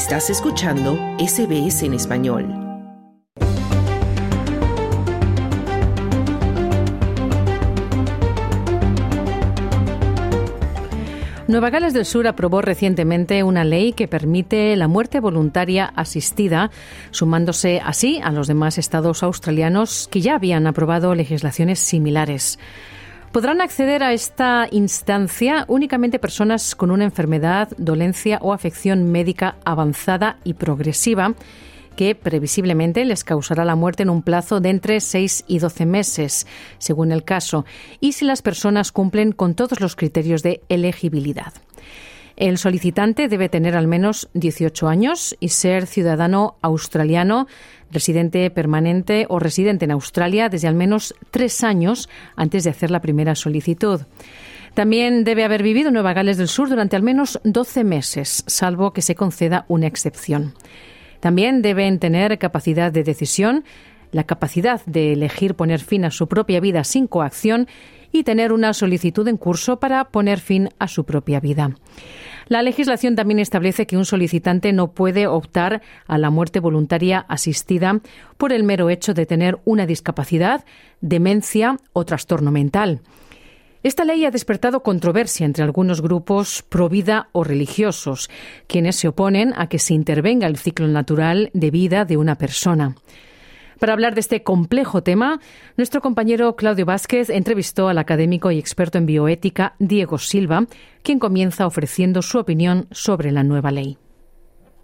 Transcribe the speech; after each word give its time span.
Estás 0.00 0.30
escuchando 0.30 0.96
SBS 1.18 1.82
en 1.84 1.92
español. 1.92 2.46
Nueva 11.48 11.68
Gales 11.68 11.92
del 11.92 12.06
Sur 12.06 12.26
aprobó 12.26 12.62
recientemente 12.62 13.42
una 13.42 13.62
ley 13.62 13.92
que 13.92 14.08
permite 14.08 14.74
la 14.76 14.88
muerte 14.88 15.20
voluntaria 15.20 15.92
asistida, 15.94 16.70
sumándose 17.10 17.82
así 17.84 18.22
a 18.24 18.32
los 18.32 18.46
demás 18.46 18.78
estados 18.78 19.22
australianos 19.22 20.08
que 20.10 20.22
ya 20.22 20.36
habían 20.36 20.66
aprobado 20.66 21.14
legislaciones 21.14 21.78
similares. 21.78 22.58
Podrán 23.32 23.60
acceder 23.60 24.02
a 24.02 24.12
esta 24.12 24.66
instancia 24.72 25.64
únicamente 25.68 26.18
personas 26.18 26.74
con 26.74 26.90
una 26.90 27.04
enfermedad, 27.04 27.68
dolencia 27.78 28.40
o 28.42 28.52
afección 28.52 29.12
médica 29.12 29.54
avanzada 29.64 30.38
y 30.42 30.54
progresiva 30.54 31.34
que 31.94 32.16
previsiblemente 32.16 33.04
les 33.04 33.22
causará 33.22 33.64
la 33.64 33.76
muerte 33.76 34.02
en 34.02 34.10
un 34.10 34.22
plazo 34.22 34.58
de 34.58 34.70
entre 34.70 34.98
6 34.98 35.44
y 35.46 35.60
12 35.60 35.86
meses, 35.86 36.46
según 36.78 37.12
el 37.12 37.22
caso, 37.22 37.64
y 38.00 38.12
si 38.12 38.24
las 38.24 38.42
personas 38.42 38.90
cumplen 38.90 39.30
con 39.30 39.54
todos 39.54 39.80
los 39.80 39.94
criterios 39.94 40.42
de 40.42 40.62
elegibilidad. 40.68 41.52
El 42.40 42.56
solicitante 42.56 43.28
debe 43.28 43.50
tener 43.50 43.76
al 43.76 43.86
menos 43.86 44.30
18 44.32 44.88
años 44.88 45.36
y 45.40 45.50
ser 45.50 45.86
ciudadano 45.86 46.56
australiano, 46.62 47.46
residente 47.92 48.48
permanente 48.48 49.26
o 49.28 49.38
residente 49.38 49.84
en 49.84 49.90
Australia 49.90 50.48
desde 50.48 50.66
al 50.66 50.74
menos 50.74 51.14
tres 51.30 51.62
años 51.62 52.08
antes 52.36 52.64
de 52.64 52.70
hacer 52.70 52.90
la 52.90 53.02
primera 53.02 53.34
solicitud. 53.34 54.00
También 54.72 55.22
debe 55.22 55.44
haber 55.44 55.62
vivido 55.62 55.88
en 55.88 55.94
Nueva 55.94 56.14
Gales 56.14 56.38
del 56.38 56.48
Sur 56.48 56.70
durante 56.70 56.96
al 56.96 57.02
menos 57.02 57.38
12 57.44 57.84
meses, 57.84 58.42
salvo 58.46 58.94
que 58.94 59.02
se 59.02 59.14
conceda 59.14 59.66
una 59.68 59.86
excepción. 59.86 60.54
También 61.20 61.60
deben 61.60 61.98
tener 61.98 62.38
capacidad 62.38 62.90
de 62.90 63.04
decisión, 63.04 63.64
la 64.12 64.24
capacidad 64.24 64.80
de 64.86 65.12
elegir 65.12 65.56
poner 65.56 65.80
fin 65.80 66.06
a 66.06 66.10
su 66.10 66.26
propia 66.26 66.60
vida 66.60 66.84
sin 66.84 67.06
coacción 67.06 67.68
y 68.12 68.24
tener 68.24 68.52
una 68.54 68.72
solicitud 68.72 69.28
en 69.28 69.36
curso 69.36 69.78
para 69.78 70.04
poner 70.04 70.40
fin 70.40 70.70
a 70.78 70.88
su 70.88 71.04
propia 71.04 71.38
vida. 71.38 71.72
La 72.50 72.62
legislación 72.62 73.14
también 73.14 73.38
establece 73.38 73.86
que 73.86 73.96
un 73.96 74.04
solicitante 74.04 74.72
no 74.72 74.90
puede 74.90 75.28
optar 75.28 75.82
a 76.08 76.18
la 76.18 76.30
muerte 76.30 76.58
voluntaria 76.58 77.20
asistida 77.28 78.00
por 78.38 78.52
el 78.52 78.64
mero 78.64 78.90
hecho 78.90 79.14
de 79.14 79.24
tener 79.24 79.60
una 79.64 79.86
discapacidad, 79.86 80.64
demencia 81.00 81.76
o 81.92 82.04
trastorno 82.04 82.50
mental. 82.50 83.02
Esta 83.84 84.04
ley 84.04 84.24
ha 84.24 84.32
despertado 84.32 84.82
controversia 84.82 85.46
entre 85.46 85.62
algunos 85.62 86.02
grupos 86.02 86.64
pro 86.68 86.88
vida 86.88 87.28
o 87.30 87.44
religiosos, 87.44 88.28
quienes 88.66 88.96
se 88.96 89.06
oponen 89.06 89.54
a 89.56 89.68
que 89.68 89.78
se 89.78 89.94
intervenga 89.94 90.48
el 90.48 90.56
ciclo 90.56 90.88
natural 90.88 91.50
de 91.54 91.70
vida 91.70 92.04
de 92.04 92.16
una 92.16 92.34
persona. 92.34 92.96
Para 93.80 93.94
hablar 93.94 94.12
de 94.12 94.20
este 94.20 94.42
complejo 94.42 95.02
tema, 95.02 95.40
nuestro 95.78 96.02
compañero 96.02 96.54
Claudio 96.54 96.84
Vázquez 96.84 97.30
entrevistó 97.30 97.88
al 97.88 97.96
académico 97.96 98.50
y 98.50 98.58
experto 98.58 98.98
en 98.98 99.06
bioética 99.06 99.72
Diego 99.78 100.18
Silva, 100.18 100.66
quien 101.02 101.18
comienza 101.18 101.66
ofreciendo 101.66 102.20
su 102.20 102.38
opinión 102.38 102.84
sobre 102.90 103.32
la 103.32 103.42
nueva 103.42 103.70
ley. 103.70 103.96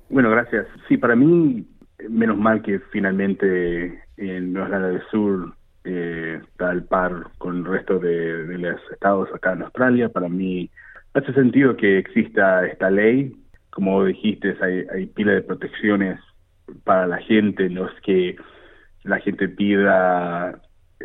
Bueno, 0.08 0.30
gracias. 0.30 0.66
Sí, 0.88 0.96
para 0.96 1.14
mí, 1.14 1.66
menos 2.08 2.38
mal 2.38 2.62
que 2.62 2.78
finalmente 2.90 4.02
en 4.16 4.54
Nueva 4.54 4.68
Zelanda 4.68 4.88
del 4.88 5.02
Sur 5.10 5.54
eh, 5.84 6.40
está 6.42 6.70
al 6.70 6.84
par 6.84 7.26
con 7.36 7.58
el 7.58 7.64
resto 7.66 7.98
de, 7.98 8.46
los 8.56 8.80
estados 8.90 9.28
acá 9.34 9.52
en 9.52 9.62
Australia. 9.62 10.08
Para 10.08 10.30
mí 10.30 10.70
hace 11.12 11.34
sentido 11.34 11.76
que 11.76 11.98
exista 11.98 12.64
esta 12.64 12.90
ley. 12.90 13.36
Como 13.68 14.02
dijiste, 14.06 14.56
hay, 14.62 14.86
hay 14.90 15.04
pila 15.04 15.32
de 15.32 15.42
protecciones 15.42 16.18
para 16.84 17.06
la 17.06 17.18
gente, 17.18 17.68
no 17.68 17.86
es 17.88 18.00
que 18.00 18.36
la 19.06 19.18
gente 19.20 19.48
pida 19.48 20.60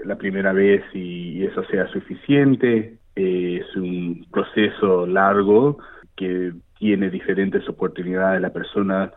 la 0.05 0.15
primera 0.17 0.53
vez 0.53 0.83
y 0.93 1.45
eso 1.45 1.63
sea 1.65 1.87
suficiente. 1.87 2.97
Eh, 3.15 3.61
es 3.61 3.75
un 3.75 4.25
proceso 4.31 5.05
largo 5.05 5.77
que 6.15 6.53
tiene 6.77 7.09
diferentes 7.09 7.67
oportunidades 7.69 8.41
la 8.41 8.51
persona 8.51 9.11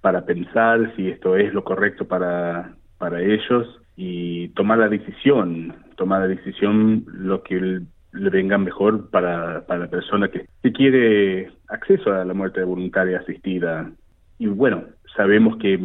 para 0.00 0.24
pensar 0.24 0.92
si 0.96 1.08
esto 1.08 1.36
es 1.36 1.52
lo 1.52 1.64
correcto 1.64 2.06
para, 2.06 2.74
para 2.98 3.20
ellos 3.20 3.80
y 3.96 4.48
tomar 4.50 4.78
la 4.78 4.88
decisión, 4.88 5.74
tomar 5.96 6.22
la 6.22 6.28
decisión 6.28 7.04
lo 7.12 7.42
que 7.42 7.80
le 8.12 8.30
venga 8.30 8.58
mejor 8.58 9.10
para, 9.10 9.64
para 9.66 9.80
la 9.80 9.86
persona 9.88 10.28
que, 10.28 10.46
que 10.62 10.72
quiere 10.72 11.50
acceso 11.68 12.12
a 12.12 12.24
la 12.24 12.34
muerte 12.34 12.62
voluntaria 12.64 13.18
asistida. 13.18 13.90
Y 14.38 14.46
bueno, 14.46 14.84
sabemos 15.16 15.56
que 15.58 15.78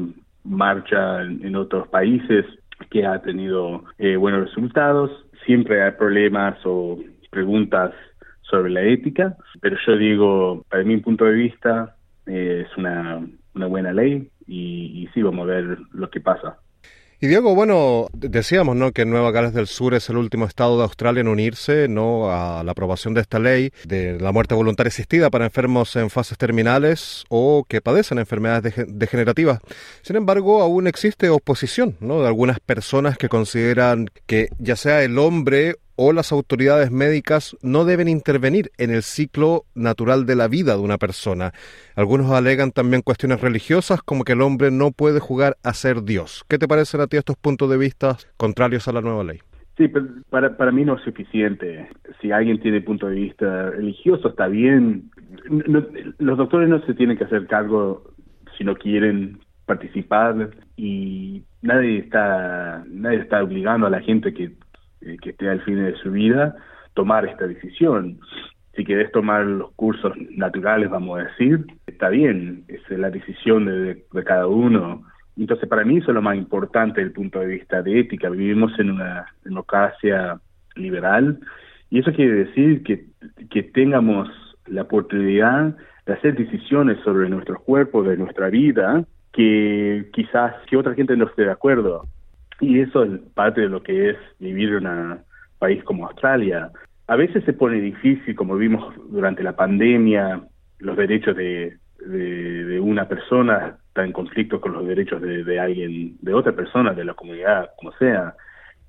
marcha 0.48 1.22
en, 1.22 1.56
otros 1.56 1.88
países 1.90 2.46
que 2.90 3.06
ha 3.06 3.22
tenido 3.22 3.84
eh, 3.98 4.16
buenos 4.16 4.48
resultados. 4.48 5.12
Siempre 5.46 5.84
hay 5.84 5.92
problemas 5.92 6.58
o 6.66 7.00
preguntas 7.30 7.92
sobre 8.42 8.72
la 8.72 8.82
ética, 8.82 9.36
pero 9.62 9.78
yo 9.86 9.98
digo, 9.98 10.66
para 10.70 10.84
mi 10.84 10.98
punto 10.98 11.26
de 11.26 11.34
vista, 11.34 11.96
eh, 12.26 12.66
es 12.66 12.78
una, 12.78 13.26
una 13.56 13.68
buena 13.68 13.92
ley 13.92 14.30
y, 14.46 15.04
y 15.04 15.10
sí, 15.14 15.22
vamos 15.22 15.44
a 15.44 15.52
ver 15.52 15.78
lo 15.92 16.10
que 16.10 16.22
pasa. 16.22 16.58
Y 17.20 17.26
Diego, 17.26 17.56
bueno, 17.56 18.10
decíamos 18.14 18.76
¿no? 18.76 18.92
que 18.92 19.04
Nueva 19.04 19.32
Gales 19.32 19.52
del 19.52 19.66
Sur 19.66 19.96
es 19.96 20.08
el 20.10 20.18
último 20.18 20.46
estado 20.46 20.78
de 20.78 20.84
Australia 20.84 21.22
en 21.22 21.28
unirse 21.28 21.88
¿no? 21.88 22.32
a 22.32 22.64
la 22.64 22.74
aprobación 22.74 23.16
de 23.16 23.22
esta 23.22 23.40
ley 23.40 23.72
de 23.86 24.20
la 24.20 24.32
muerte 24.32 24.54
voluntaria 24.54 24.90
asistida 24.90 25.32
para 25.32 25.46
enfermos 25.46 25.96
en 25.96 26.12
fases 26.12 26.38
terminales 26.38 27.26
o 27.30 27.66
que 27.68 27.82
padecen 27.82 28.20
enfermedades 28.20 28.76
degenerativas. 28.88 29.62
Sin 30.04 30.16
embargo, 30.16 30.62
aún 30.62 30.86
existe 30.86 31.30
oposición 31.30 31.98
¿no? 32.02 32.22
de 32.22 32.28
algunas 32.28 32.60
personas 32.60 33.18
que 33.18 33.30
consideran 33.30 34.12
que 34.28 34.50
ya 34.60 34.76
sea 34.76 35.02
el 35.02 35.18
hombre 35.18 35.78
o 35.98 36.14
las 36.14 36.32
autoridades 36.32 36.92
médicas 36.92 37.58
no 37.62 37.84
deben 37.84 38.08
intervenir 38.08 38.72
en 38.78 38.92
el 38.92 39.02
ciclo 39.02 39.66
natural 39.76 40.26
de 40.26 40.36
la 40.36 40.48
vida 40.48 40.78
de 40.78 40.82
una 40.82 40.98
persona. 40.98 41.52
Algunos 41.96 42.32
alegan 42.32 42.72
también 42.72 43.02
cuestiones 43.02 43.42
religiosas 43.42 44.02
como 44.02 44.24
que 44.24 44.34
el 44.34 44.42
hombre 44.42 44.72
no 44.72 44.92
puede 44.92 45.20
jugar 45.20 45.58
a 45.64 45.74
ser 45.74 46.04
Dios. 46.04 46.46
¿Qué 46.48 46.58
te 46.58 46.68
parecen 46.68 47.02
a 47.02 47.08
ti 47.08 47.18
estos 47.18 47.36
puntos 47.36 47.70
de 47.70 47.78
vista 47.78 48.18
contrarios 48.38 48.88
a 48.88 48.94
la 48.94 49.02
nueva 49.02 49.24
ley? 49.24 49.40
Sí, 49.76 49.88
para, 50.30 50.58
para 50.58 50.72
mí 50.72 50.86
no 50.86 50.96
es 50.96 51.04
suficiente. 51.04 51.88
Si 52.22 52.32
alguien 52.32 52.60
tiene 52.60 52.82
punto 52.82 53.08
de 53.08 53.16
vista 53.16 53.70
religioso, 53.72 54.30
está 54.30 54.48
bien. 54.48 55.12
los 56.18 56.38
doctores 56.38 56.70
no 56.70 56.84
se 56.86 56.94
tienen 56.94 57.18
que 57.18 57.26
hacer 57.26 57.46
cargo 57.48 58.12
si 58.58 58.64
no 58.64 58.76
quieren 58.76 59.40
participar 59.68 60.50
y 60.78 61.44
nadie 61.62 62.00
está 62.00 62.84
nadie 62.90 63.20
está 63.20 63.44
obligando 63.44 63.86
a 63.86 63.90
la 63.90 64.00
gente 64.00 64.34
que 64.34 64.54
eh, 65.02 65.18
que 65.22 65.32
esté 65.32 65.50
al 65.50 65.62
fin 65.62 65.84
de 65.84 65.96
su 65.98 66.12
vida, 66.12 66.56
tomar 66.94 67.26
esta 67.26 67.48
decisión. 67.48 68.20
Si 68.76 68.84
querés 68.84 69.12
tomar 69.12 69.46
los 69.46 69.72
cursos 69.74 70.14
naturales, 70.32 70.90
vamos 70.90 71.20
a 71.20 71.24
decir, 71.24 71.66
está 71.86 72.10
bien, 72.10 72.64
es 72.68 72.82
la 72.90 73.10
decisión 73.10 73.66
de, 73.66 74.04
cada 74.24 74.48
uno. 74.48 75.04
Entonces, 75.36 75.68
para 75.70 75.84
mí 75.84 75.98
eso 75.98 76.12
es 76.12 76.16
lo 76.16 76.22
más 76.22 76.38
importante 76.38 77.02
desde 77.02 77.10
el 77.10 77.14
punto 77.14 77.40
de 77.40 77.48
vista 77.48 77.82
de 77.82 78.00
ética. 78.00 78.30
Vivimos 78.30 78.78
en 78.80 78.92
una 78.92 79.26
democracia 79.44 80.40
liberal 80.76 81.40
y 81.90 82.00
eso 82.00 82.12
quiere 82.12 82.46
decir 82.46 82.84
que, 82.84 83.06
que 83.50 83.64
tengamos 83.64 84.30
la 84.68 84.84
oportunidad 84.84 85.76
de 86.06 86.14
hacer 86.14 86.36
decisiones 86.36 86.98
sobre 87.04 87.30
nuestros 87.30 87.62
cuerpos, 87.62 88.08
de 88.08 88.18
nuestra 88.18 88.50
vida, 88.50 89.04
que 89.34 90.10
quizás 90.14 90.54
que 90.68 90.78
otra 90.78 90.94
gente 90.94 91.16
no 91.16 91.26
esté 91.26 91.44
de 91.44 91.52
acuerdo. 91.52 92.08
Y 92.60 92.80
eso 92.80 93.04
es 93.04 93.20
parte 93.34 93.62
de 93.62 93.70
lo 93.70 93.84
que 93.84 94.12
es 94.12 94.18
vivir 94.40 94.70
en 94.74 94.88
un 94.88 95.20
país 95.60 95.84
como 95.84 96.08
Australia. 96.08 96.72
A 97.08 97.16
veces 97.16 97.44
se 97.46 97.54
pone 97.54 97.80
difícil, 97.80 98.36
como 98.36 98.56
vimos 98.56 98.94
durante 99.10 99.44
la 99.44 99.56
pandemia, 99.56 100.42
los 100.80 100.98
derechos 100.98 101.36
de, 101.36 101.78
de, 102.00 102.80
una 102.80 103.08
persona 103.08 103.78
está 103.88 104.04
en 104.04 104.12
conflicto 104.12 104.62
con 104.62 104.74
los 104.74 104.88
derechos 104.88 105.22
de, 105.22 105.44
de, 105.44 105.60
alguien, 105.60 106.18
de 106.22 106.34
otra 106.34 106.54
persona, 106.54 106.94
de 106.94 107.06
la 107.06 107.14
comunidad, 107.14 107.70
como 107.78 107.92
sea. 107.94 108.36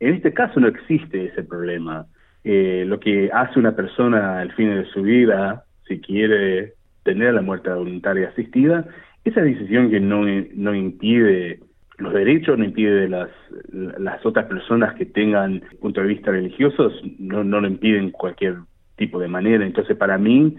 En 0.00 0.14
este 0.14 0.32
caso 0.32 0.60
no 0.60 0.68
existe 0.68 1.26
ese 1.26 1.42
problema. 1.42 2.06
Eh, 2.44 2.84
lo 2.86 3.00
que 3.00 3.30
hace 3.32 3.58
una 3.58 3.72
persona 3.72 4.40
al 4.40 4.52
fin 4.52 4.70
de 4.70 4.84
su 4.86 5.02
vida, 5.02 5.64
si 5.86 6.00
quiere 6.00 6.74
tener 7.02 7.34
la 7.34 7.42
muerte 7.42 7.70
voluntaria 7.70 8.28
asistida, 8.28 8.86
esa 9.24 9.40
decisión 9.42 9.90
que 9.90 10.00
no, 10.00 10.24
no 10.54 10.74
impide 10.74 11.60
los 11.98 12.12
derechos, 12.12 12.56
no 12.58 12.64
impide 12.64 13.08
las, 13.08 13.28
las 13.72 14.24
otras 14.24 14.46
personas 14.46 14.94
que 14.94 15.04
tengan 15.04 15.62
punto 15.80 16.00
de 16.00 16.06
vista 16.06 16.30
religiosos, 16.30 16.92
no, 17.18 17.44
no 17.44 17.60
lo 17.60 17.66
impiden 17.66 18.10
cualquier 18.10 18.56
tipo 18.96 19.18
de 19.18 19.28
manera. 19.28 19.66
Entonces, 19.66 19.96
para 19.96 20.16
mí, 20.16 20.56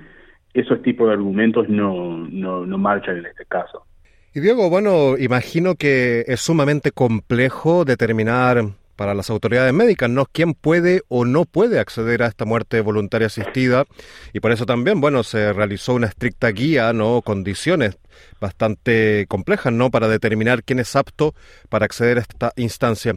esos 0.54 0.82
tipos 0.82 1.08
de 1.08 1.14
argumentos 1.14 1.70
no, 1.70 2.18
no, 2.30 2.66
no 2.66 2.78
marchan 2.78 3.18
en 3.18 3.26
este 3.26 3.46
caso. 3.46 3.86
Y 4.34 4.42
Diego, 4.42 4.70
bueno, 4.70 5.18
imagino 5.18 5.76
que 5.76 6.24
es 6.28 6.42
sumamente 6.42 6.92
complejo 6.92 7.86
determinar 7.86 8.62
para 9.00 9.14
las 9.14 9.30
autoridades 9.30 9.74
médicas, 9.74 10.10
¿no? 10.10 10.26
¿Quién 10.26 10.54
puede 10.54 11.04
o 11.08 11.24
no 11.24 11.46
puede 11.46 11.80
acceder 11.80 12.22
a 12.22 12.28
esta 12.28 12.44
muerte 12.44 12.82
voluntaria 12.82 13.28
asistida? 13.28 13.86
Y 14.34 14.42
por 14.42 14.52
eso 14.52 14.66
también, 14.66 15.00
bueno, 15.00 15.24
se 15.24 15.54
realizó 15.54 15.94
una 15.94 16.08
estricta 16.08 16.50
guía, 16.50 16.92
¿no? 16.92 17.22
Condiciones 17.22 17.98
bastante 18.42 19.26
complejas, 19.30 19.72
¿no? 19.72 19.90
Para 19.90 20.10
determinar 20.10 20.66
quién 20.66 20.80
es 20.80 20.98
apto 20.98 21.34
para 21.70 21.86
acceder 21.86 22.18
a 22.18 22.22
esta 22.24 22.52
instancia. 22.58 23.16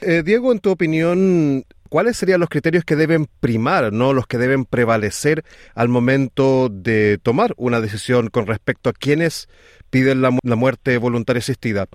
Eh, 0.00 0.22
Diego, 0.24 0.52
en 0.52 0.60
tu 0.60 0.70
opinión, 0.70 1.64
¿cuáles 1.88 2.16
serían 2.16 2.38
los 2.38 2.48
criterios 2.48 2.84
que 2.84 2.94
deben 2.94 3.26
primar, 3.40 3.92
no 3.92 4.12
los 4.12 4.28
que 4.28 4.38
deben 4.38 4.64
prevalecer 4.64 5.42
al 5.74 5.88
momento 5.88 6.68
de 6.70 7.18
tomar 7.20 7.52
una 7.56 7.80
decisión 7.80 8.28
con 8.28 8.46
respecto 8.46 8.90
a 8.90 8.92
quienes 8.92 9.48
piden 9.90 10.22
la, 10.22 10.38
la 10.44 10.54
muerte 10.54 10.98
voluntaria 10.98 11.40
asistida? 11.40 11.88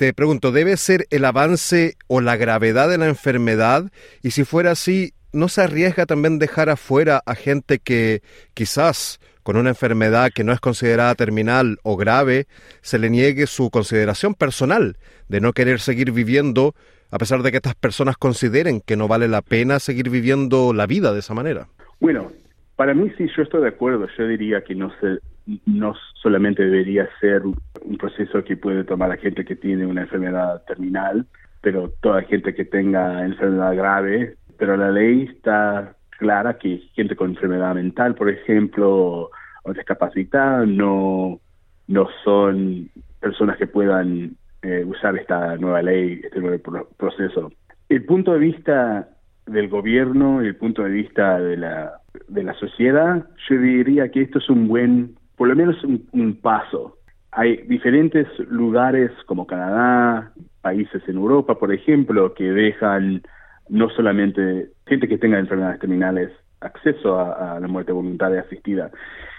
Te 0.00 0.14
pregunto, 0.14 0.50
¿debe 0.50 0.78
ser 0.78 1.04
el 1.10 1.26
avance 1.26 1.96
o 2.06 2.22
la 2.22 2.38
gravedad 2.38 2.88
de 2.88 2.96
la 2.96 3.06
enfermedad? 3.06 3.90
Y 4.22 4.30
si 4.30 4.44
fuera 4.44 4.70
así, 4.70 5.12
¿no 5.34 5.48
se 5.48 5.60
arriesga 5.60 6.06
también 6.06 6.38
dejar 6.38 6.70
afuera 6.70 7.20
a 7.26 7.34
gente 7.34 7.80
que 7.80 8.22
quizás 8.54 9.20
con 9.42 9.58
una 9.58 9.68
enfermedad 9.68 10.30
que 10.34 10.42
no 10.42 10.54
es 10.54 10.60
considerada 10.60 11.14
terminal 11.16 11.80
o 11.82 11.98
grave, 11.98 12.46
se 12.80 12.98
le 12.98 13.10
niegue 13.10 13.46
su 13.46 13.68
consideración 13.68 14.32
personal 14.34 14.96
de 15.28 15.42
no 15.42 15.52
querer 15.52 15.80
seguir 15.80 16.12
viviendo 16.12 16.74
a 17.10 17.18
pesar 17.18 17.42
de 17.42 17.50
que 17.50 17.58
estas 17.58 17.74
personas 17.74 18.16
consideren 18.16 18.80
que 18.80 18.96
no 18.96 19.06
vale 19.06 19.28
la 19.28 19.42
pena 19.42 19.80
seguir 19.80 20.08
viviendo 20.08 20.72
la 20.72 20.86
vida 20.86 21.12
de 21.12 21.18
esa 21.18 21.34
manera? 21.34 21.68
Bueno, 22.00 22.32
para 22.74 22.94
mí 22.94 23.12
sí, 23.18 23.26
yo 23.36 23.42
estoy 23.42 23.60
de 23.60 23.68
acuerdo. 23.68 24.08
Yo 24.16 24.26
diría 24.26 24.62
que 24.62 24.74
no 24.74 24.90
se, 24.98 25.18
no 25.66 25.94
solamente 26.14 26.64
debería 26.64 27.08
ser 27.20 27.42
un 27.44 27.98
proceso 27.98 28.44
que 28.44 28.56
puede 28.56 28.84
tomar 28.84 29.08
la 29.08 29.16
gente 29.16 29.44
que 29.44 29.56
tiene 29.56 29.86
una 29.86 30.02
enfermedad 30.02 30.62
terminal, 30.66 31.26
pero 31.60 31.92
toda 32.00 32.22
gente 32.22 32.54
que 32.54 32.64
tenga 32.64 33.24
enfermedad 33.24 33.74
grave, 33.76 34.36
pero 34.58 34.76
la 34.76 34.90
ley 34.90 35.22
está 35.22 35.94
clara 36.10 36.58
que 36.58 36.82
gente 36.94 37.16
con 37.16 37.30
enfermedad 37.30 37.74
mental, 37.74 38.14
por 38.14 38.28
ejemplo, 38.28 39.30
o 39.62 39.72
discapacitada, 39.72 40.66
no, 40.66 41.40
no 41.88 42.08
son 42.24 42.90
personas 43.20 43.56
que 43.56 43.66
puedan 43.66 44.36
eh, 44.62 44.84
usar 44.86 45.16
esta 45.16 45.56
nueva 45.56 45.82
ley, 45.82 46.20
este 46.22 46.40
nuevo 46.40 46.86
proceso. 46.96 47.52
El 47.88 48.04
punto 48.04 48.32
de 48.32 48.38
vista 48.38 49.08
del 49.46 49.68
gobierno 49.68 50.42
y 50.42 50.46
el 50.46 50.56
punto 50.56 50.84
de 50.84 50.90
vista 50.90 51.38
de 51.38 51.56
la, 51.56 52.00
de 52.28 52.42
la 52.42 52.54
sociedad, 52.54 53.26
yo 53.48 53.58
diría 53.58 54.10
que 54.10 54.22
esto 54.22 54.38
es 54.38 54.48
un 54.48 54.68
buen 54.68 55.16
por 55.40 55.48
lo 55.48 55.56
menos 55.56 55.82
un, 55.84 56.38
paso. 56.42 56.98
Hay 57.32 57.62
diferentes 57.62 58.28
lugares 58.50 59.10
como 59.24 59.46
Canadá, 59.46 60.34
países 60.60 61.02
en 61.08 61.16
Europa, 61.16 61.58
por 61.58 61.72
ejemplo, 61.72 62.34
que 62.34 62.44
dejan 62.44 63.22
no 63.70 63.88
solamente 63.88 64.68
gente 64.86 65.08
que 65.08 65.16
tenga 65.16 65.38
enfermedades 65.38 65.80
terminales 65.80 66.30
acceso 66.60 67.18
a, 67.18 67.58
la 67.58 67.68
muerte 67.68 67.90
voluntaria 67.90 68.42
asistida. 68.42 68.90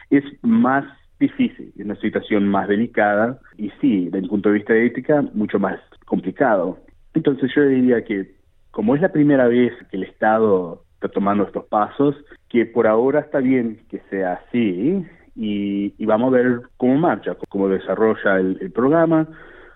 Es 0.09 0.23
más 0.41 0.85
difícil, 1.19 1.71
es 1.77 1.85
una 1.85 1.95
situación 1.97 2.47
más 2.47 2.67
delicada 2.67 3.37
y 3.55 3.69
sí, 3.79 4.05
desde 4.05 4.25
el 4.25 4.29
punto 4.29 4.49
de 4.49 4.55
vista 4.55 4.75
ética, 4.75 5.21
mucho 5.35 5.59
más 5.59 5.79
complicado. 6.05 6.79
Entonces 7.13 7.51
yo 7.55 7.61
diría 7.61 8.03
que 8.03 8.33
como 8.71 8.95
es 8.95 9.03
la 9.03 9.11
primera 9.11 9.47
vez 9.47 9.71
que 9.91 9.97
el 9.97 10.03
Estado 10.05 10.83
está 10.95 11.09
tomando 11.09 11.43
estos 11.43 11.65
pasos, 11.65 12.15
que 12.49 12.65
por 12.65 12.87
ahora 12.87 13.19
está 13.19 13.37
bien 13.37 13.81
que 13.87 14.01
sea 14.09 14.41
así, 14.47 15.05
y, 15.35 16.05
vamos 16.05 16.33
a 16.33 16.37
ver 16.37 16.61
cómo 16.77 16.97
marcha, 16.97 17.35
cómo 17.49 17.69
desarrolla 17.69 18.39
el, 18.39 18.71
programa, 18.71 19.27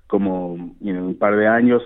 como 0.08 0.76
en 0.82 0.98
un 0.98 1.18
par 1.18 1.36
de 1.36 1.48
años 1.48 1.82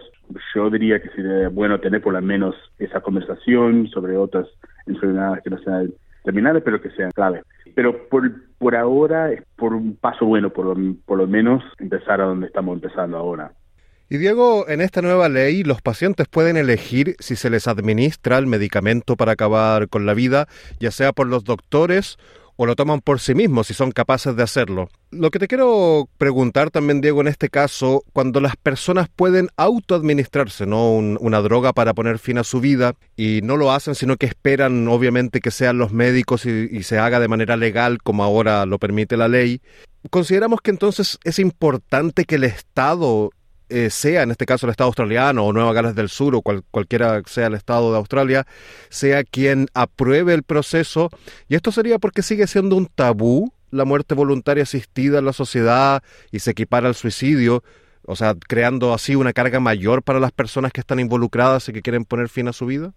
yo 0.54 0.70
diría 0.70 1.02
que 1.02 1.10
sería 1.10 1.50
bueno 1.50 1.80
tener 1.80 2.02
por 2.02 2.14
lo 2.14 2.22
menos 2.22 2.56
esa 2.78 3.02
conversación 3.02 3.88
sobre 3.88 4.16
otras 4.16 4.48
enfermedades 4.86 5.44
que 5.44 5.50
no 5.50 5.58
sean 5.60 5.94
terminales, 6.24 6.62
pero 6.64 6.82
que 6.82 6.92
sean 6.92 7.12
clave. 7.12 7.42
Pero 7.74 8.08
por, 8.10 8.32
por 8.58 8.76
ahora 8.76 9.32
es 9.32 9.42
por 9.56 9.74
un 9.74 9.96
paso 9.96 10.26
bueno, 10.26 10.52
por 10.52 10.78
por 11.06 11.18
lo 11.18 11.28
menos 11.28 11.64
empezar 11.80 12.22
a 12.22 12.26
donde 12.26 12.48
estamos 12.48 12.76
empezando 12.76 13.18
ahora. 13.18 13.52
Y 14.12 14.18
Diego, 14.18 14.68
en 14.68 14.82
esta 14.82 15.04
nueva 15.04 15.30
ley 15.30 15.64
los 15.64 15.84
pacientes 15.84 16.28
pueden 16.28 16.58
elegir 16.58 17.16
si 17.20 17.36
se 17.36 17.52
les 17.52 17.68
administra 17.68 18.40
el 18.40 18.48
medicamento 18.48 19.16
para 19.16 19.34
acabar 19.34 19.88
con 19.88 20.08
la 20.08 20.16
vida, 20.16 20.48
ya 20.80 20.90
sea 20.90 21.14
por 21.14 21.28
los 21.28 21.44
doctores 21.44 22.18
o 22.62 22.66
lo 22.66 22.76
toman 22.76 23.00
por 23.00 23.22
sí 23.22 23.34
mismos 23.34 23.68
si 23.68 23.74
son 23.74 23.94
capaces 23.94 24.36
de 24.36 24.44
hacerlo. 24.44 24.90
Lo 25.12 25.32
que 25.32 25.40
te 25.40 25.48
quiero 25.48 26.10
preguntar 26.18 26.72
también, 26.72 27.00
Diego, 27.00 27.22
en 27.22 27.30
este 27.30 27.48
caso, 27.48 28.04
cuando 28.12 28.42
las 28.42 28.58
personas 28.58 29.08
pueden 29.08 29.48
autoadministrarse, 29.56 30.66
¿no? 30.66 30.92
una 30.92 31.40
droga 31.40 31.72
para 31.72 31.94
poner 31.94 32.20
fin 32.20 32.38
a 32.38 32.44
su 32.44 32.60
vida 32.60 32.96
y 33.16 33.40
no 33.44 33.56
lo 33.56 33.72
hacen, 33.72 33.96
sino 33.96 34.18
que 34.18 34.26
esperan, 34.26 34.90
obviamente, 34.90 35.40
que 35.40 35.52
sean 35.52 35.78
los 35.78 35.94
médicos 35.94 36.46
y, 36.46 36.68
y 36.70 36.84
se 36.84 36.98
haga 36.98 37.22
de 37.22 37.30
manera 37.30 37.56
legal, 37.56 38.00
como 38.04 38.26
ahora 38.26 38.66
lo 38.66 38.78
permite 38.78 39.16
la 39.16 39.30
ley. 39.30 39.62
Consideramos 40.10 40.60
que 40.60 40.72
entonces 40.72 41.18
es 41.24 41.40
importante 41.40 42.26
que 42.26 42.36
el 42.36 42.44
Estado 42.44 43.32
eh, 43.70 43.90
sea 43.90 44.24
en 44.24 44.32
este 44.32 44.46
caso 44.46 44.66
el 44.66 44.72
Estado 44.72 44.88
australiano 44.88 45.46
o 45.46 45.54
Nueva 45.54 45.74
Gales 45.74 45.96
del 45.96 46.10
Sur 46.10 46.36
o 46.36 46.42
cualquiera 46.42 47.22
sea 47.26 47.48
el 47.48 47.54
Estado 47.54 47.92
de 47.92 47.98
Australia, 47.98 48.46
sea 48.90 49.24
quien 49.24 49.68
apruebe 49.74 50.34
el 50.34 50.44
proceso. 50.44 51.10
Y 51.48 51.56
esto 51.56 51.72
sería 51.72 52.00
porque 52.00 52.22
sigue 52.22 52.48
siendo 52.48 52.76
un 52.76 52.88
tabú 52.88 53.54
la 53.72 53.86
muerte 53.86 54.16
voluntaria 54.16 54.64
asistida 54.64 55.20
en 55.20 55.26
la 55.26 55.34
sociedad 55.34 56.02
y 56.32 56.40
se 56.40 56.52
equipara 56.52 56.88
al 56.88 56.96
suicidio, 56.96 57.64
o 58.04 58.16
sea, 58.16 58.34
creando 58.48 58.94
así 58.94 59.16
una 59.16 59.34
carga 59.34 59.60
mayor 59.60 60.04
para 60.04 60.20
las 60.20 60.32
personas 60.32 60.72
que 60.72 60.82
están 60.82 61.00
involucradas 61.00 61.70
y 61.70 61.74
que 61.74 61.82
quieren 61.82 62.06
poner 62.06 62.30
fin 62.30 62.48
a 62.48 62.54
su 62.54 62.66
vida. 62.66 62.92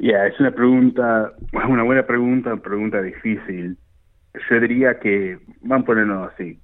Ya, 0.00 0.26
es 0.26 0.38
una 0.40 0.50
pregunta, 0.50 1.32
una 1.52 1.84
buena 1.84 2.04
pregunta, 2.04 2.52
una 2.52 2.62
pregunta 2.62 3.00
difícil. 3.00 3.78
Yo 4.50 4.60
diría 4.60 4.98
que, 4.98 5.38
van 5.60 5.82
a 5.82 5.84
ponernos 5.84 6.32
así, 6.32 6.58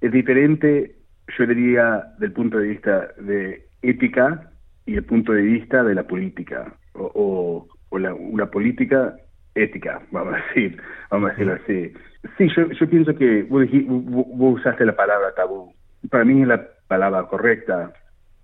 es 0.00 0.12
diferente 0.12 0.95
yo 1.36 1.46
diría 1.46 2.04
del 2.18 2.32
punto 2.32 2.58
de 2.58 2.68
vista 2.68 3.08
de 3.18 3.66
ética 3.82 4.50
y 4.84 4.94
el 4.94 5.04
punto 5.04 5.32
de 5.32 5.42
vista 5.42 5.82
de 5.82 5.94
la 5.94 6.04
política, 6.04 6.72
o, 6.94 7.68
o, 7.90 7.98
la, 7.98 8.14
una 8.14 8.46
política 8.46 9.16
ética, 9.54 10.00
vamos 10.10 10.34
a 10.34 10.36
decir, 10.48 10.80
vamos 11.10 11.30
a 11.30 11.32
decirlo 11.32 11.54
así. 11.54 11.92
Sí, 12.38 12.48
yo, 12.56 12.70
yo 12.70 12.88
pienso 12.88 13.14
que 13.14 13.42
vos, 13.44 13.66
usaste 14.58 14.84
la 14.84 14.94
palabra 14.94 15.34
tabú. 15.34 15.72
Para 16.10 16.24
mí 16.24 16.42
es 16.42 16.48
la 16.48 16.68
palabra 16.88 17.24
correcta. 17.24 17.92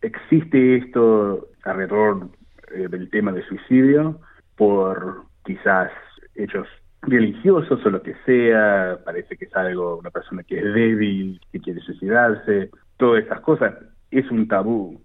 Existe 0.01 0.77
esto 0.77 1.49
alrededor 1.65 2.29
eh, 2.75 2.89
del 2.89 3.11
tema 3.11 3.33
de 3.33 3.43
suicidio 3.45 4.21
por 4.57 5.25
quizás 5.45 5.91
hechos 6.35 6.67
religiosos 7.03 7.85
o 7.85 7.91
lo 7.91 8.03
que 8.03 8.15
sea, 8.25 8.99
parece 9.05 9.37
que 9.37 9.47
es 9.47 9.57
algo, 9.57 9.99
una 9.99 10.11
persona 10.11 10.43
que 10.43 10.59
es 10.59 10.65
débil, 10.75 11.41
que 11.51 11.61
quiere 11.61 11.81
suicidarse, 11.81 12.71
todas 12.97 13.25
esas 13.25 13.41
cosas, 13.41 13.75
es 14.11 14.31
un 14.31 14.47
tabú, 14.47 15.01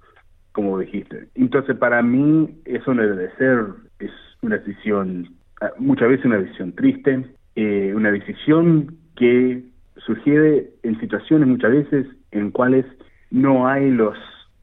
como 0.52 0.80
dijiste. 0.80 1.28
Entonces, 1.36 1.76
para 1.78 2.02
mí, 2.02 2.62
eso 2.66 2.94
no 2.94 3.02
debe 3.02 3.16
de 3.16 3.36
ser, 3.36 3.66
es 4.00 4.12
una 4.42 4.58
decisión, 4.58 5.28
ah, 5.62 5.72
muchas 5.80 6.10
veces 6.10 6.26
una 6.26 6.38
decisión 6.38 6.74
triste, 6.74 7.26
eh, 7.56 7.94
una 7.96 8.12
decisión 8.12 8.96
que 9.16 9.64
sugiere 9.98 10.70
en 10.84 11.00
situaciones 11.00 11.48
muchas 11.48 11.72
veces 11.72 12.08
en 12.32 12.52
cuales 12.52 12.86
no 13.32 13.68
hay 13.68 13.90
los, 13.90 14.18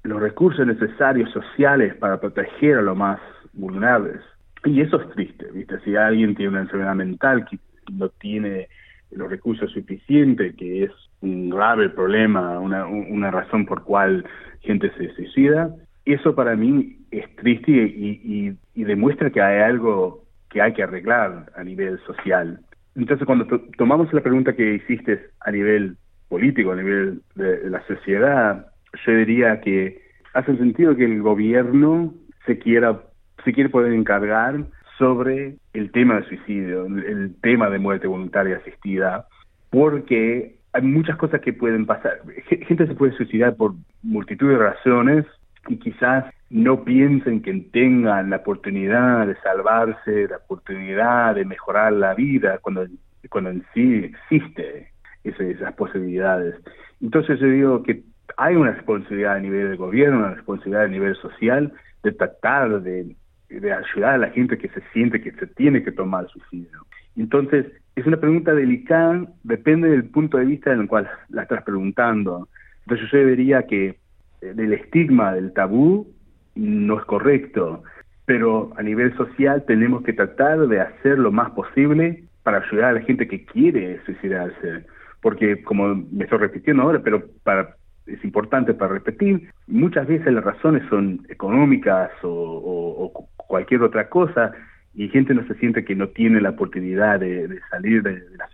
los 0.04 0.20
recursos 0.20 0.66
necesarios 0.66 1.30
sociales 1.32 1.94
para 1.96 2.20
proteger 2.20 2.78
a 2.78 2.82
los 2.82 2.96
más 2.96 3.20
vulnerables. 3.52 4.20
Y 4.64 4.80
eso 4.80 5.00
es 5.00 5.10
triste, 5.10 5.46
¿viste? 5.52 5.78
Si 5.80 5.94
alguien 5.94 6.34
tiene 6.34 6.52
una 6.52 6.62
enfermedad 6.62 6.94
mental 6.94 7.44
que 7.44 7.58
no 7.92 8.08
tiene 8.08 8.68
los 9.10 9.30
recursos 9.30 9.70
suficientes, 9.70 10.54
que 10.56 10.84
es 10.84 10.90
un 11.20 11.50
grave 11.50 11.90
problema, 11.90 12.58
una, 12.58 12.86
una 12.86 13.30
razón 13.30 13.66
por 13.66 13.84
cual 13.84 14.24
gente 14.60 14.90
se 14.96 15.14
suicida, 15.14 15.74
eso 16.04 16.34
para 16.34 16.56
mí 16.56 16.98
es 17.10 17.34
triste 17.36 17.70
y, 17.72 18.56
y, 18.74 18.84
demuestra 18.84 19.30
que 19.30 19.40
hay 19.40 19.60
algo 19.60 20.24
que 20.50 20.60
hay 20.60 20.72
que 20.72 20.82
arreglar 20.82 21.50
a 21.56 21.64
nivel 21.64 21.98
social. 22.00 22.60
Entonces, 22.94 23.26
cuando 23.26 23.46
tomamos 23.78 24.12
la 24.12 24.20
pregunta 24.20 24.54
que 24.54 24.74
hiciste 24.74 25.26
a 25.40 25.50
nivel 25.50 25.96
político, 26.28 26.72
a 26.72 26.76
nivel 26.76 27.22
de 27.34 27.70
la 27.70 27.84
sociedad, 27.86 28.66
yo 29.06 29.12
diría 29.12 29.60
que 29.60 30.02
hace 30.34 30.56
sentido 30.56 30.94
que 30.96 31.04
el 31.04 31.22
gobierno 31.22 32.14
se 32.46 32.58
quiera 32.58 33.00
se 33.44 33.52
quiere 33.52 33.70
poder 33.70 33.92
encargar 33.92 34.64
sobre 34.98 35.56
el 35.72 35.90
tema 35.90 36.16
de 36.16 36.28
suicidio, 36.28 36.86
el, 36.86 37.34
tema 37.40 37.68
de 37.68 37.78
muerte 37.78 38.06
voluntaria 38.06 38.56
asistida, 38.56 39.26
porque 39.70 40.56
hay 40.72 40.82
muchas 40.82 41.16
cosas 41.16 41.40
que 41.40 41.52
pueden 41.52 41.86
pasar. 41.86 42.20
Gente 42.46 42.86
se 42.86 42.94
puede 42.94 43.16
suicidar 43.16 43.56
por 43.56 43.74
multitud 44.02 44.50
de 44.50 44.58
razones 44.58 45.26
y 45.68 45.76
quizás 45.78 46.24
no 46.50 46.84
piensen 46.84 47.42
que 47.42 47.52
tengan 47.72 48.30
la 48.30 48.36
oportunidad 48.36 49.26
de 49.26 49.36
salvarse, 49.36 50.28
la 50.28 50.36
oportunidad 50.36 51.34
de 51.34 51.44
mejorar 51.44 51.92
la 51.92 52.14
vida 52.14 52.58
cuando, 52.58 52.86
cuando 53.30 53.50
en 53.50 53.64
sí 53.74 54.12
existe 54.30 54.88
esas 55.24 55.72
posibilidades. 55.74 56.54
Entonces 57.00 57.40
yo 57.40 57.46
digo 57.46 57.82
que 57.82 58.02
hay 58.36 58.56
una 58.56 58.72
responsabilidad 58.72 59.34
a 59.34 59.40
nivel 59.40 59.68
del 59.68 59.76
gobierno, 59.76 60.18
una 60.18 60.34
responsabilidad 60.34 60.84
a 60.84 60.88
nivel 60.88 61.16
social 61.16 61.72
de 62.02 62.12
tratar 62.12 62.82
de, 62.82 63.16
de 63.60 63.72
ayudar 63.72 64.14
a 64.14 64.18
la 64.18 64.30
gente 64.30 64.58
que 64.58 64.68
se 64.68 64.80
siente 64.92 65.20
que 65.20 65.32
se 65.32 65.46
tiene 65.46 65.82
que 65.82 65.92
tomar 65.92 66.28
suicidio. 66.28 66.86
Entonces, 67.16 67.66
es 67.96 68.06
una 68.06 68.18
pregunta 68.18 68.54
delicada, 68.54 69.26
depende 69.42 69.88
del 69.88 70.04
punto 70.04 70.38
de 70.38 70.46
vista 70.46 70.72
en 70.72 70.80
el 70.80 70.88
cual 70.88 71.08
la 71.28 71.42
estás 71.42 71.62
preguntando. 71.62 72.48
Entonces 72.82 73.08
yo 73.10 73.26
diría 73.26 73.66
que 73.66 73.96
eh, 74.40 74.52
del 74.54 74.72
estigma, 74.72 75.32
del 75.32 75.52
tabú, 75.52 76.12
no 76.54 76.98
es 76.98 77.04
correcto, 77.04 77.82
pero 78.26 78.72
a 78.76 78.82
nivel 78.82 79.16
social 79.16 79.64
tenemos 79.66 80.02
que 80.02 80.12
tratar 80.12 80.66
de 80.66 80.80
hacer 80.80 81.18
lo 81.18 81.30
más 81.30 81.50
posible 81.52 82.24
para 82.42 82.58
ayudar 82.58 82.90
a 82.90 82.92
la 82.94 83.00
gente 83.00 83.28
que 83.28 83.44
quiere 83.44 84.00
suicidarse, 84.04 84.84
porque 85.20 85.62
como 85.62 85.94
me 85.94 86.24
estoy 86.24 86.38
repitiendo 86.38 86.82
ahora, 86.82 87.00
pero 87.02 87.24
para 87.42 87.76
es 88.06 88.22
importante 88.24 88.74
para 88.74 88.92
repetir, 88.92 89.50
muchas 89.66 90.06
veces 90.06 90.32
las 90.32 90.44
razones 90.44 90.82
son 90.90 91.26
económicas 91.28 92.10
o, 92.22 93.28
cualquier 93.46 93.82
otra 93.82 94.08
cosa 94.08 94.52
y 94.94 95.08
gente 95.08 95.34
no 95.34 95.46
se 95.46 95.54
siente 95.54 95.84
que 95.84 95.96
no 95.96 96.08
tiene 96.08 96.40
la 96.40 96.50
oportunidad 96.50 97.20
de, 97.20 97.60
salir 97.70 98.02
de, 98.02 98.22
la 98.36 98.48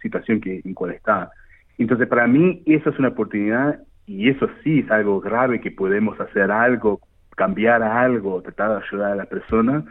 situación 0.00 0.40
que, 0.40 0.60
en 0.64 0.74
cual 0.74 0.92
está. 0.92 1.30
Entonces, 1.78 2.08
para 2.08 2.26
mí, 2.26 2.62
eso 2.66 2.90
es 2.90 2.98
una 2.98 3.08
oportunidad 3.08 3.80
y 4.06 4.28
eso 4.28 4.48
sí 4.62 4.80
es 4.80 4.90
algo 4.90 5.20
grave 5.20 5.60
que 5.60 5.70
podemos 5.70 6.18
hacer 6.20 6.50
algo, 6.50 7.00
cambiar 7.36 7.82
algo, 7.82 8.42
tratar 8.42 8.70
de 8.70 8.86
ayudar 8.86 9.12
a 9.12 9.16
la 9.16 9.24
persona, 9.26 9.84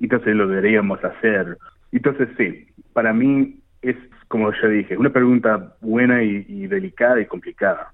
entonces 0.00 0.34
lo 0.34 0.48
deberíamos 0.48 1.02
hacer. 1.04 1.56
Entonces, 1.92 2.28
sí, 2.36 2.66
para 2.92 3.12
mí 3.12 3.60
es, 3.82 3.96
como 4.28 4.52
ya 4.52 4.68
dije, 4.68 4.96
una 4.96 5.10
pregunta 5.10 5.74
buena 5.80 6.22
y 6.22 6.66
delicada 6.66 7.20
y 7.20 7.26
complicada. 7.26 7.92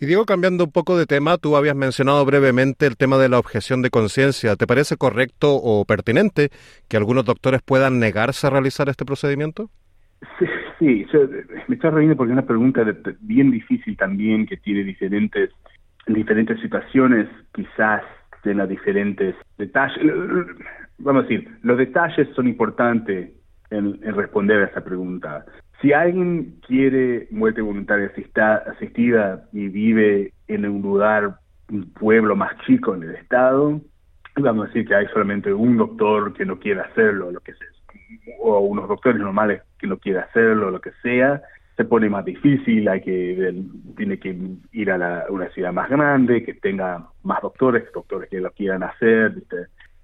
Y 0.00 0.06
Diego, 0.06 0.26
cambiando 0.26 0.64
un 0.64 0.72
poco 0.72 0.96
de 0.96 1.06
tema, 1.06 1.38
tú 1.38 1.56
habías 1.56 1.74
mencionado 1.74 2.24
brevemente 2.24 2.86
el 2.86 2.96
tema 2.96 3.18
de 3.18 3.28
la 3.28 3.38
objeción 3.38 3.82
de 3.82 3.90
conciencia. 3.90 4.54
¿Te 4.54 4.66
parece 4.66 4.96
correcto 4.96 5.56
o 5.56 5.84
pertinente 5.84 6.50
que 6.88 6.96
algunos 6.96 7.24
doctores 7.24 7.62
puedan 7.62 7.98
negarse 7.98 8.46
a 8.46 8.50
realizar 8.50 8.88
este 8.88 9.04
procedimiento? 9.04 9.70
Sí, 10.38 10.46
sí 10.78 11.06
me 11.66 11.74
estoy 11.74 11.90
riendo 11.90 12.16
porque 12.16 12.32
es 12.32 12.38
una 12.38 12.46
pregunta 12.46 12.84
bien 13.20 13.50
difícil 13.50 13.96
también 13.96 14.46
que 14.46 14.56
tiene 14.56 14.84
diferentes, 14.84 15.50
diferentes 16.06 16.60
situaciones, 16.60 17.28
quizás 17.52 18.02
de 18.44 18.54
las 18.54 18.68
diferentes 18.68 19.34
detalles. 19.58 19.98
Vamos 20.98 21.24
a 21.24 21.28
decir, 21.28 21.48
los 21.62 21.76
detalles 21.76 22.28
son 22.34 22.46
importantes 22.48 23.30
en, 23.70 23.98
en 24.02 24.14
responder 24.14 24.62
a 24.62 24.66
esa 24.66 24.82
pregunta. 24.82 25.44
Si 25.80 25.92
alguien 25.92 26.60
quiere 26.66 27.28
muerte 27.30 27.60
voluntaria 27.60 28.10
asistida 28.66 29.44
y 29.52 29.68
vive 29.68 30.32
en 30.48 30.66
un 30.66 30.82
lugar, 30.82 31.38
un 31.70 31.92
pueblo 31.92 32.34
más 32.34 32.52
chico 32.66 32.94
en 32.94 33.04
el 33.04 33.14
estado, 33.14 33.80
vamos 34.36 34.64
a 34.64 34.68
decir 34.68 34.86
que 34.86 34.94
hay 34.94 35.06
solamente 35.08 35.52
un 35.52 35.76
doctor 35.76 36.32
que 36.32 36.44
no 36.44 36.58
quiere 36.58 36.80
hacerlo, 36.80 37.30
lo 37.30 37.40
que 37.40 37.52
sea, 37.54 37.68
o 38.40 38.58
unos 38.60 38.88
doctores 38.88 39.20
normales 39.20 39.62
que 39.78 39.86
no 39.86 39.98
quiere 39.98 40.20
hacerlo, 40.20 40.70
lo 40.70 40.80
que 40.80 40.90
sea, 41.02 41.42
se 41.76 41.84
pone 41.84 42.10
más 42.10 42.24
difícil, 42.24 42.88
hay 42.88 43.00
que 43.00 43.62
tiene 43.96 44.18
que 44.18 44.36
ir 44.72 44.90
a 44.90 45.26
una 45.30 45.48
ciudad 45.50 45.72
más 45.72 45.88
grande, 45.88 46.42
que 46.42 46.54
tenga 46.54 47.06
más 47.22 47.40
doctores, 47.40 47.84
doctores 47.94 48.28
que 48.28 48.40
lo 48.40 48.50
quieran 48.50 48.82
hacer, 48.82 49.34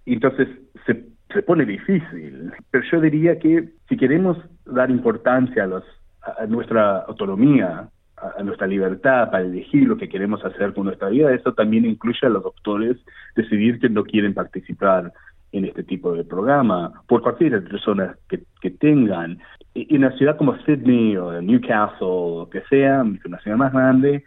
entonces 0.07 0.49
se 0.87 1.14
se 1.35 1.43
pone 1.43 1.67
difícil. 1.67 2.53
Pero 2.71 2.85
yo 2.91 3.01
diría 3.01 3.39
que 3.39 3.69
si 3.89 3.97
queremos 3.97 4.39
dar 4.65 4.91
importancia 4.91 5.65
a, 5.65 5.67
los, 5.67 5.85
a 6.23 6.47
nuestra 6.47 7.01
autonomía, 7.01 7.89
a, 8.17 8.43
nuestra 8.43 8.67
libertad 8.67 9.31
para 9.31 9.45
elegir 9.45 9.87
lo 9.87 9.97
que 9.97 10.09
queremos 10.09 10.45
hacer 10.45 10.73
con 10.73 10.87
nuestra 10.87 11.09
vida, 11.11 11.35
eso 11.35 11.53
también 11.53 11.85
incluye 11.85 12.21
a 12.23 12.31
los 12.31 12.43
doctores 12.43 12.97
decidir 13.37 13.79
que 13.81 13.89
no 13.89 14.05
quieren 14.05 14.33
participar 14.33 15.13
en 15.53 15.67
este 15.67 15.85
tipo 15.85 16.13
de 16.15 16.25
programa, 16.25 16.93
por 17.07 17.23
cualquier 17.23 17.63
persona 17.63 18.17
que, 18.29 18.43
que 18.61 18.71
tengan. 18.71 19.39
En 19.75 19.99
una 19.99 20.17
ciudad 20.17 20.37
como 20.37 20.57
Sydney 20.65 21.17
o 21.17 21.41
Newcastle 21.41 21.97
o 22.01 22.49
que 22.51 22.63
sea, 22.63 23.03
una 23.03 23.39
ciudad 23.39 23.57
más 23.57 23.73
grande, 23.73 24.25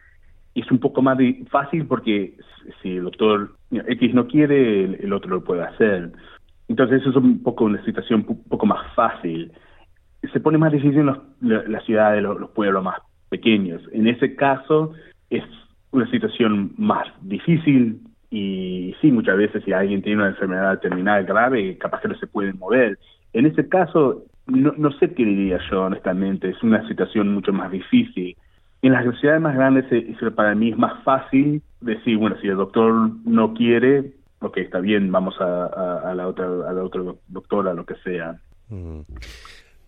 es 0.55 0.71
un 0.71 0.79
poco 0.79 1.01
más 1.01 1.17
fácil 1.49 1.85
porque 1.85 2.35
si 2.81 2.97
el 2.97 3.03
doctor 3.03 3.55
X 3.71 4.13
no 4.13 4.27
quiere, 4.27 4.85
el 4.85 5.13
otro 5.13 5.29
lo 5.29 5.43
puede 5.43 5.63
hacer. 5.63 6.11
Entonces 6.67 7.01
eso 7.01 7.11
es 7.11 7.15
un 7.15 7.41
poco 7.43 7.65
una 7.65 7.83
situación 7.85 8.25
un 8.27 8.43
poco 8.43 8.65
más 8.65 8.93
fácil. 8.93 9.51
Se 10.33 10.39
pone 10.39 10.57
más 10.57 10.71
difícil 10.71 10.99
en 10.99 11.71
las 11.71 11.85
ciudades, 11.85 12.21
los, 12.21 12.39
los 12.39 12.49
pueblos 12.51 12.83
más 12.83 12.99
pequeños. 13.29 13.81
En 13.91 14.07
ese 14.07 14.35
caso 14.35 14.93
es 15.29 15.43
una 15.91 16.09
situación 16.09 16.73
más 16.77 17.07
difícil 17.21 18.01
y 18.29 18.93
sí, 19.01 19.11
muchas 19.11 19.37
veces 19.37 19.63
si 19.63 19.71
alguien 19.71 20.01
tiene 20.01 20.21
una 20.21 20.29
enfermedad 20.29 20.79
terminal 20.79 21.23
grave, 21.23 21.77
capaz 21.77 22.01
que 22.01 22.09
no 22.09 22.17
se 22.17 22.27
puede 22.27 22.53
mover. 22.53 22.99
En 23.33 23.45
ese 23.45 23.69
caso, 23.69 24.25
no, 24.47 24.73
no 24.77 24.91
sé 24.93 25.13
qué 25.13 25.23
diría 25.23 25.59
yo 25.69 25.83
honestamente, 25.83 26.49
es 26.49 26.61
una 26.61 26.85
situación 26.87 27.33
mucho 27.33 27.53
más 27.53 27.71
difícil. 27.71 28.35
En 28.81 28.93
las 28.93 29.03
ciudades 29.19 29.41
más 29.41 29.55
grandes 29.55 29.85
para 30.35 30.55
mí 30.55 30.69
es 30.69 30.77
más 30.77 31.01
fácil 31.03 31.61
decir, 31.81 32.17
bueno, 32.17 32.35
si 32.41 32.47
el 32.47 32.57
doctor 32.57 33.11
no 33.25 33.53
quiere, 33.53 34.11
ok, 34.39 34.57
está 34.57 34.79
bien, 34.79 35.11
vamos 35.11 35.35
a, 35.39 36.13
la 36.15 36.27
otra 36.27 36.45
a 36.45 36.73
la 36.73 36.83
otra 36.83 37.01
doctora, 37.27 37.73
lo 37.73 37.85
que 37.85 37.95
sea. 38.03 38.39
Mm. 38.69 39.01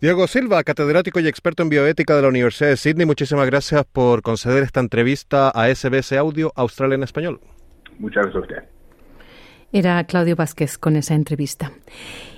Diego 0.01 0.27
Silva, 0.27 0.63
catedrático 0.63 1.19
y 1.19 1.27
experto 1.27 1.61
en 1.61 1.69
bioética 1.69 2.15
de 2.15 2.21
la 2.21 2.29
Universidad 2.29 2.69
de 2.69 2.77
Sydney, 2.77 3.05
muchísimas 3.05 3.45
gracias 3.47 3.83
por 3.85 4.21
conceder 4.21 4.63
esta 4.63 4.79
entrevista 4.79 5.49
a 5.49 5.67
SBS 5.73 6.13
Audio 6.13 6.53
Australia 6.55 6.95
en 6.95 7.03
Español. 7.03 7.41
Muchas 7.97 8.23
gracias 8.23 8.35
a 8.35 8.39
usted. 8.39 8.69
Era 9.71 10.03
Claudio 10.05 10.35
Vázquez 10.35 10.77
con 10.77 10.95
esa 10.95 11.15
entrevista. 11.15 11.73